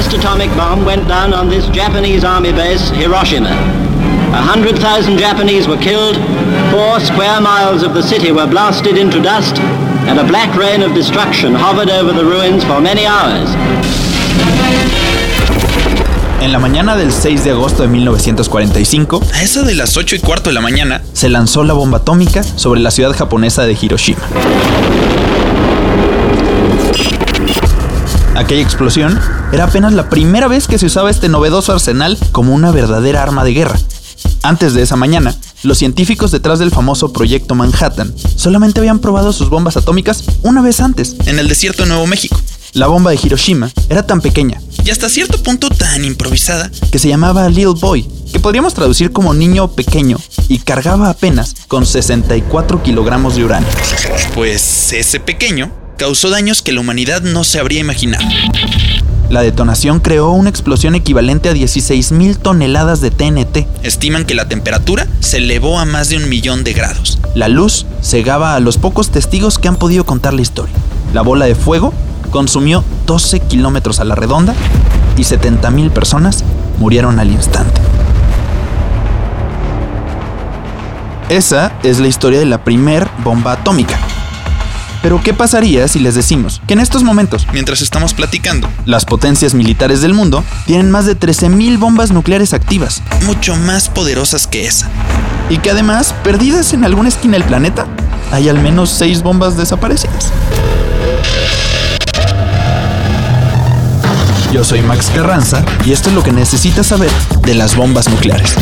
[0.00, 3.50] first atomic bomb went down on this Japanese army base, Hiroshima.
[4.32, 6.16] A hundred thousand Japanese were killed,
[6.72, 9.58] four square miles of the city were blasted into dust,
[10.08, 13.50] and a black rain of destruction hovered over the ruins for many hours.
[16.40, 20.18] En la mañana del 6 de agosto de 1945, A eso de las 8 y
[20.20, 24.22] cuarto de la mañana, se lanzó la bomba atómica sobre la ciudad japonesa de Hiroshima.
[28.36, 29.18] Aquella explosión
[29.52, 33.44] era apenas la primera vez que se usaba este novedoso arsenal como una verdadera arma
[33.44, 33.78] de guerra.
[34.42, 39.50] Antes de esa mañana, los científicos detrás del famoso Proyecto Manhattan solamente habían probado sus
[39.50, 41.16] bombas atómicas una vez antes.
[41.26, 42.40] en el desierto de Nuevo México.
[42.72, 47.08] La bomba de Hiroshima era tan pequeña Y hasta cierto punto tan improvisada que se
[47.08, 53.34] llamaba Little Boy, que podríamos traducir como niño pequeño, y cargaba apenas con 64 kilogramos
[53.34, 53.68] de uranio.
[54.34, 58.24] Pues ese pequeño causó daños que la humanidad no se habría imaginado.
[59.28, 63.66] La detonación creó una explosión equivalente a 16.000 toneladas de TNT.
[63.82, 67.18] Estiman que la temperatura se elevó a más de un millón de grados.
[67.34, 70.74] La luz cegaba a los pocos testigos que han podido contar la historia.
[71.12, 71.92] La bola de fuego
[72.30, 74.54] consumió 12 kilómetros a la redonda
[75.18, 76.44] y 70.000 personas
[76.78, 77.78] murieron al instante.
[81.28, 83.98] Esa es la historia de la primer bomba atómica.
[85.02, 89.54] Pero ¿qué pasaría si les decimos que en estos momentos Mientras estamos platicando, las potencias
[89.54, 94.88] militares del mundo tienen más de 13.000 bombas nucleares activas mucho más poderosas que esa.
[95.48, 97.86] y que además, perdidas en alguna esquina del planeta,
[98.30, 100.32] hay al menos 6 bombas desaparecidas?
[104.52, 107.10] Yo soy Max Carranza y esto es lo que necesitas saber
[107.42, 108.54] de las bombas nucleares.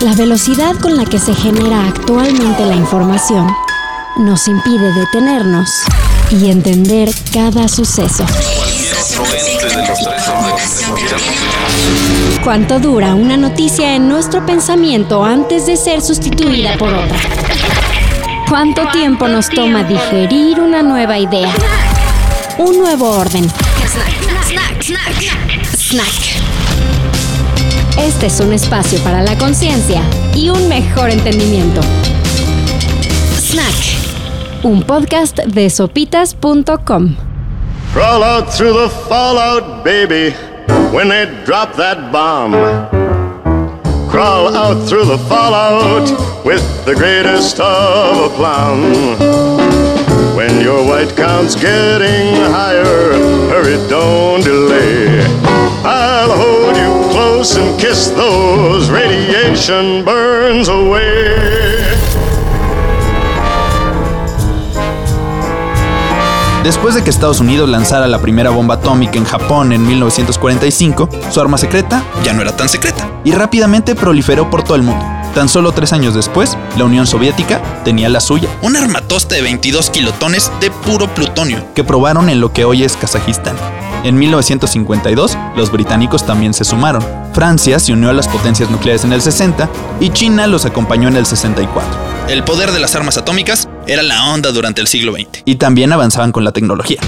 [0.00, 3.48] La velocidad con la que se genera actualmente la información
[4.18, 5.68] nos impide detenernos
[6.30, 8.24] y entender cada suceso.
[12.42, 17.18] ¿Cuánto dura una noticia en nuestro pensamiento antes de ser sustituida por otra?
[18.48, 21.52] ¿Cuánto tiempo nos toma digerir una nueva idea?
[22.58, 23.46] Un nuevo orden.
[25.76, 26.06] Snack.
[27.98, 30.02] Este es un espacio para la conciencia
[30.34, 31.80] y un mejor entendimiento.
[34.64, 37.16] Un podcast de sopitas.com.
[37.92, 40.34] Crawl out through the fallout, baby,
[40.92, 42.52] when they drop that bomb.
[44.10, 46.08] Crawl out through the fallout
[46.44, 49.16] with the greatest of aplomb.
[50.36, 52.84] When your white count's getting higher,
[53.48, 55.24] hurry, don't delay.
[55.84, 61.65] I'll hold you close and kiss those radiation burns away.
[66.66, 71.40] Después de que Estados Unidos lanzara la primera bomba atómica en Japón en 1945, su
[71.40, 73.08] arma secreta Ya no era tan secreta.
[73.22, 75.04] y rápidamente proliferó por todo el mundo.
[75.32, 79.90] Tan solo tres años después, la Unión Soviética tenía la suya, Un armatoste de 22
[79.90, 81.62] kilotones de puro plutonio.
[81.72, 83.54] que probaron en lo que hoy es Kazajistán.
[84.06, 87.04] En 1952, los británicos también se sumaron.
[87.32, 89.68] Francia se unió a las potencias nucleares en el 60
[89.98, 91.90] y China los acompañó en el 64.
[92.28, 95.42] El poder de las armas atómicas era la onda durante el siglo XX.
[95.44, 97.00] Y también avanzaban con la tecnología.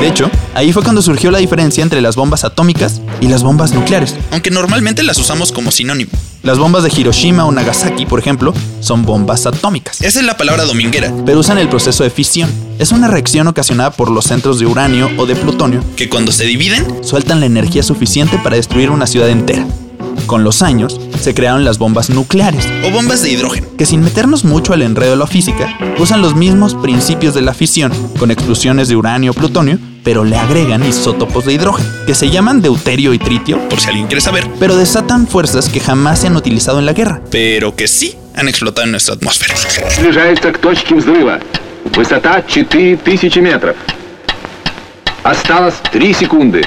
[0.00, 3.72] De hecho, ahí fue cuando surgió la diferencia entre las bombas atómicas y las bombas
[3.72, 4.16] nucleares.
[4.32, 6.10] Aunque normalmente las usamos como sinónimo.
[6.42, 10.00] Las bombas de Hiroshima o Nagasaki, por ejemplo, son bombas atómicas.
[10.00, 12.50] Esa es la palabra dominguera, pero usan el proceso de fisión.
[12.78, 16.44] Es una reacción ocasionada por los centros de uranio o de plutonio que cuando se
[16.44, 19.66] dividen, sueltan la energía suficiente para destruir una ciudad entera.
[20.27, 23.67] Con los años, se crearon las bombas nucleares, o bombas de hidrógeno.
[23.77, 27.53] que sin meternos mucho al enredo de la física, usan los mismos principios de la
[27.53, 32.29] fisión, con explosiones de uranio o plutonio, pero le agregan isótopos de hidrógeno, que se
[32.29, 36.27] llaman deuterio y tritio, Por si alguien quiere saber, pero desatan fuerzas que jamás se
[36.27, 37.21] han utilizado en la guerra.
[37.31, 39.55] pero que sí han explotado en nuestra atmósfera.
[39.95, 41.39] Приближается к точке взрыва.
[41.95, 43.75] Высота 4000 метров.
[45.23, 46.61] Осталось 3 секунды.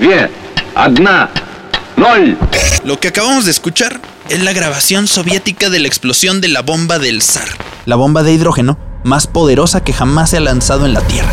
[0.00, 0.28] 2,
[0.74, 1.28] 1,
[1.97, 2.37] 0.
[2.85, 3.99] Lo que acabamos de escuchar
[4.29, 7.47] es la grabación soviética de la explosión de la bomba del zar.
[7.85, 11.31] La bomba de hidrógeno más poderosa que jamás se ha lanzado en la Tierra.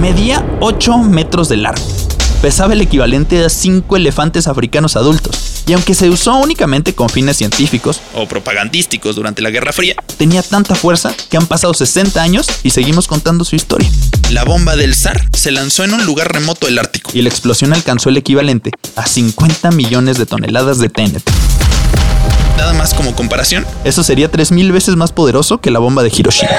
[0.00, 1.84] Medía 8 metros de largo.
[2.40, 5.45] Pesaba el equivalente a 5 elefantes africanos adultos.
[5.68, 10.42] Y aunque se usó únicamente con fines científicos, o propagandísticos durante la Guerra Fría, tenía
[10.42, 13.90] tanta fuerza que han pasado 60 años y seguimos contando su historia.
[14.30, 17.10] la bomba del zar se lanzó en un lugar remoto del Ártico.
[17.14, 21.28] Y la explosión alcanzó el equivalente a 50 millones de toneladas de TNT.
[22.56, 26.52] Nada más como comparación, Eso sería 3.000 veces más poderoso que la bomba de Hiroshima.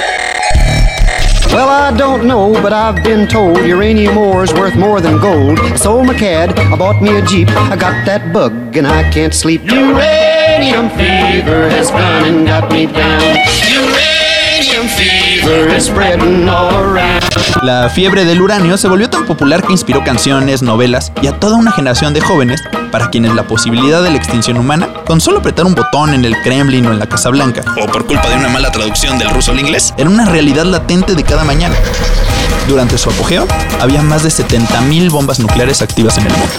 [1.57, 5.57] Well, I don't know, but I've been told uranium ore is worth more than gold.
[5.59, 9.09] I sold my cad, I bought me a Jeep, I got that bug and I
[9.09, 9.63] can't sleep.
[9.63, 13.23] Uranium fever has gone and got me down.
[13.73, 17.23] Uranium fever is spreading all around.
[17.63, 21.57] La fiebre del uranio se volvió tan popular que inspiró canciones, novelas y a toda
[21.57, 22.61] una generación de jóvenes
[22.91, 26.35] para quienes la posibilidad de la extinción humana, con solo apretar un botón en el
[26.43, 29.51] Kremlin o en la Casa Blanca, O por culpa de una mala traducción del ruso
[29.51, 29.93] al inglés.
[29.97, 31.75] era una realidad latente de cada mañana.
[32.67, 33.47] Durante su apogeo,
[33.79, 36.53] había más de 70.000 bombas nucleares activas en el mundo.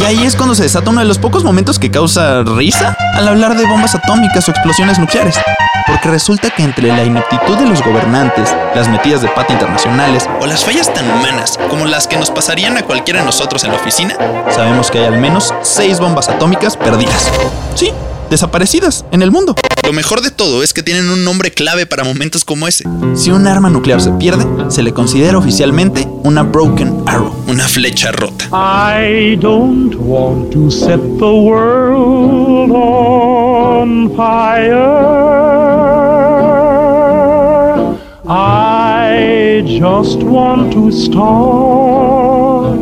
[0.00, 3.28] Y ahí es cuando se desata uno de los pocos momentos que causa risa al
[3.28, 5.40] hablar de bombas atómicas o explosiones nucleares.
[5.86, 10.46] Porque resulta que entre la ineptitud de los gobernantes, las metidas de pata internacionales, O
[10.46, 13.76] las fallas tan humanas como las que nos pasarían a cualquiera de nosotros en la
[13.76, 14.16] oficina.
[14.50, 17.30] sabemos que hay al menos 6 bombas atómicas perdidas.
[17.74, 17.92] Sí,
[18.30, 19.54] desaparecidas en el mundo.
[19.84, 22.84] Lo mejor de todo es que tienen un nombre clave para momentos como ese.
[23.14, 27.32] Si un arma nuclear se pierde, se le considera oficialmente una broken arrow.
[27.48, 28.46] Una flecha rota.
[28.52, 34.76] I don't want to set the world on fire.
[38.28, 42.80] I just want to start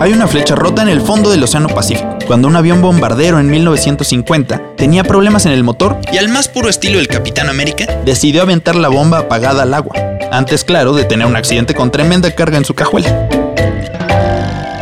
[0.00, 3.48] Hay una flecha rota en el fondo del Océano Pacífico, cuando un avión bombardero en
[3.48, 8.42] 1950 tenía problemas en el motor, Y al más puro estilo del Capitán América, decidió
[8.42, 9.94] aventar la bomba apagada al agua,
[10.32, 13.28] antes claro de tener un accidente con tremenda carga en su cajuela.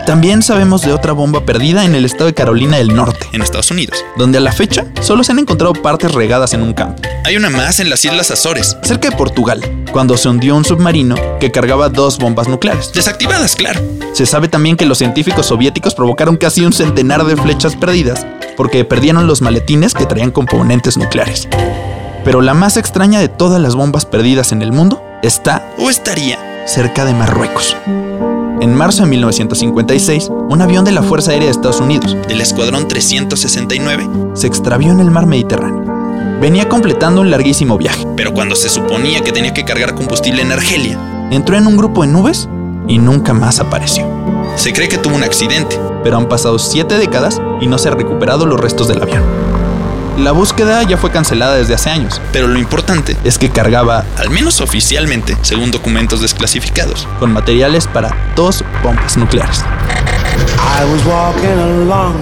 [0.06, 3.70] También sabemos de otra bomba perdida en el estado de Carolina del Norte, en Estados
[3.70, 4.04] Unidos.
[4.18, 7.00] donde a la fecha solo se han encontrado partes regadas en un campo.
[7.24, 8.76] Hay una más en las Islas Azores.
[8.82, 9.62] cerca de Portugal,
[9.92, 12.92] cuando se hundió un submarino que cargaba dos bombas nucleares.
[12.92, 13.80] Desactivadas, claro.
[14.12, 18.26] Se sabe también que los científicos soviéticos provocaron casi un centenar de flechas perdidas
[18.58, 21.48] porque perdieron los maletines que traían componentes nucleares.
[22.24, 26.38] Pero la más extraña de todas las bombas perdidas en el mundo está O estaría.
[26.66, 27.76] cerca de Marruecos.
[28.64, 32.88] En marzo de 1956, un avión de la Fuerza Aérea de Estados Unidos Del Escuadrón
[32.88, 34.08] 369.
[34.32, 35.84] se extravió en el mar Mediterráneo.
[36.40, 38.06] Venía completando un larguísimo viaje.
[38.16, 40.98] Pero cuando se suponía que tenía que cargar combustible en Argelia,
[41.30, 42.48] Entró en un grupo de nubes
[42.88, 44.06] y nunca más apareció.
[44.56, 45.78] se cree que tuvo un accidente.
[46.02, 49.22] pero han pasado siete décadas y no se han recuperado los restos del avión.
[50.16, 52.20] La búsqueda ya fue cancelada desde hace años.
[52.32, 58.32] Pero lo importante, Es que cargaba al menos oficialmente, según documentos desclasificados, con materiales para
[58.36, 59.64] dos bombas nucleares.
[60.58, 62.16] I was walking along,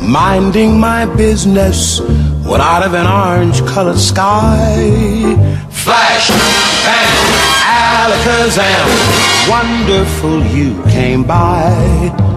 [0.00, 2.00] minding my business,
[2.44, 5.36] when out of an orange colored sky,
[5.70, 6.30] flash,
[6.84, 7.46] bang,
[8.02, 8.88] alakazam,
[9.48, 12.35] wonderful you came by.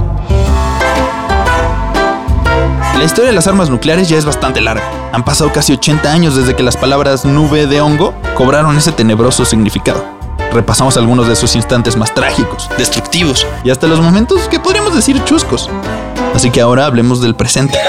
[3.00, 4.84] La historia de las armas nucleares ya es bastante larga.
[5.14, 9.46] Han pasado casi 80 años desde que las palabras nube de hongo cobraron ese tenebroso
[9.46, 10.04] significado.
[10.52, 13.48] Repasamos algunos de sus instantes más trágicos destructivos.
[13.64, 15.70] y hasta los momentos que podríamos decir chuscos.
[16.36, 17.80] Así que ahora hablemos del presente.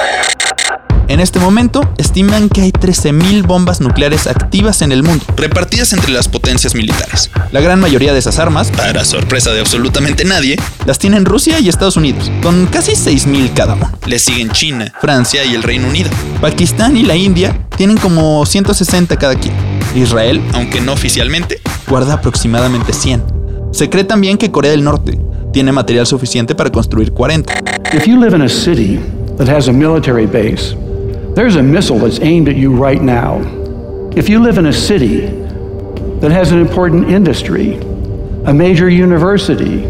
[1.10, 5.24] En este momento, estiman que hay 13.000 bombas nucleares activas en el mundo.
[5.34, 7.32] repartidas entre las potencias militares.
[7.50, 11.68] La gran mayoría de esas armas Para sorpresa de absolutamente nadie, las tienen Rusia y
[11.68, 13.90] Estados Unidos, con casi 6.000 cada uno.
[14.06, 16.10] le siguen China, Francia y el Reino Unido,
[16.40, 19.52] Pakistán y la India tienen como 160 cada quien.
[19.96, 21.60] Israel aunque no oficialmente.
[21.88, 23.24] guarda aproximadamente 100.
[23.72, 25.18] Se cree también que Corea del Norte
[25.52, 27.52] tiene material suficiente para construir 40.
[27.94, 29.00] If you live in a city
[29.38, 30.76] that has a military base,
[31.34, 33.40] there's a missile that's aimed at you right now.
[34.16, 35.26] If you live in a city
[36.20, 37.78] that has an important industry,
[38.46, 39.84] a major university,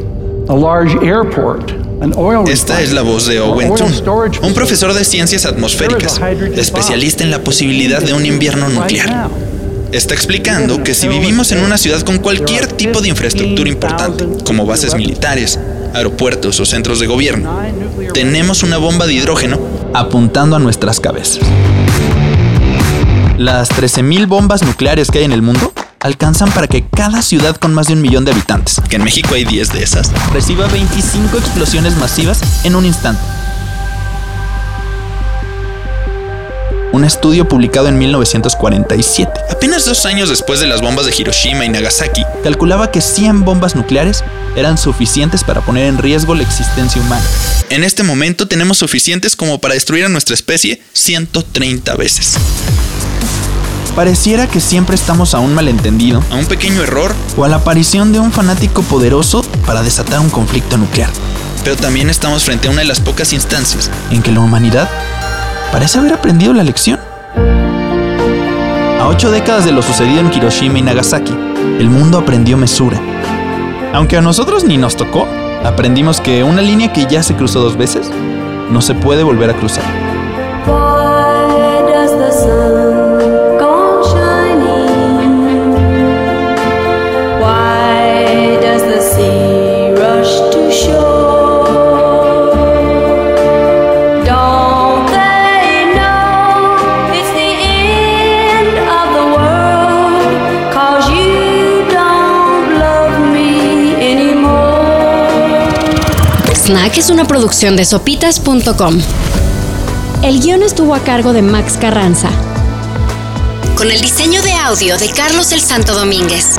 [0.49, 1.71] a large airport,
[2.03, 3.93] an oil Esta es la voz de Owen Thun,
[4.43, 6.21] un profesor de ciencias atmosféricas,
[6.57, 9.29] especialista en la posibilidad de un invierno nuclear.
[9.93, 14.67] Está explicando que si vivimos en una ciudad con cualquier tipo de infraestructura importante, como
[14.67, 15.59] bases militares,
[15.95, 17.59] aeropuertos o centros de gobierno,
[18.15, 21.41] tenemos una bomba de hidrógeno apuntando a nuestras cabezas.
[23.39, 27.75] Las 13.000 bombas nucleares que hay en el mundo alcanzan para que cada ciudad con
[27.75, 30.11] más de un millón de habitantes que en México hay 10 de esas.
[30.33, 33.21] reciba 25 explosiones masivas en un instante.
[36.93, 41.69] Un estudio publicado en 1947 Apenas dos años después de las bombas de Hiroshima y
[41.69, 44.25] Nagasaki, calculaba que 100 bombas nucleares
[44.57, 47.25] eran suficientes para poner en riesgo la existencia humana.
[47.69, 52.37] en este momento tenemos suficientes como para destruir a nuestra especie 130 veces.
[53.95, 58.13] Pareciera que siempre estamos a un malentendido A un pequeño error, o a la aparición
[58.13, 61.11] de un fanático poderoso para desatar un conflicto nuclear,
[61.65, 64.89] pero también estamos frente a una de las pocas instancias en que la humanidad
[65.73, 66.99] parece haber aprendido la lección.
[69.01, 71.35] A ocho décadas de lo sucedido en Hiroshima y Nagasaki,
[71.79, 73.01] el mundo aprendió mesura.
[73.93, 75.27] Aunque a nosotros ni nos tocó,
[75.65, 78.11] aprendimos que una línea que ya se cruzó dos veces
[78.71, 79.85] no se puede volver a cruzar.
[107.61, 108.99] Producción de sopitas.com.
[110.23, 112.31] El guion estuvo a cargo de Max Carranza.
[113.77, 116.57] Con el diseño de audio de Carlos el Santo Domínguez.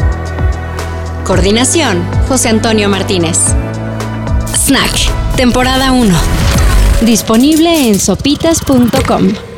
[1.26, 3.40] Coordinación, José Antonio Martínez.
[4.54, 6.16] Snack, temporada 1.
[7.02, 9.51] Disponible en sopitas.com.